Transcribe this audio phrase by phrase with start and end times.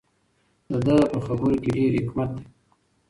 [0.69, 2.43] د ده په خبرو کې ډېر حکمت دی.